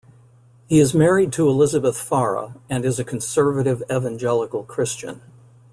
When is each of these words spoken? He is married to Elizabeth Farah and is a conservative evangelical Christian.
He 0.65 0.79
is 0.79 0.95
married 0.95 1.31
to 1.33 1.47
Elizabeth 1.47 1.93
Farah 1.97 2.55
and 2.71 2.85
is 2.85 2.97
a 2.97 3.03
conservative 3.03 3.83
evangelical 3.91 4.63
Christian. 4.63 5.21